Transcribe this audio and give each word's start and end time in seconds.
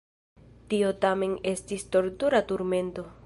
Tio 0.71 0.89
tamen 1.05 1.37
estis 1.53 1.87
tortura 1.97 2.45
turmento. 2.53 3.09